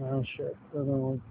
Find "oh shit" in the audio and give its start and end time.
0.00-0.58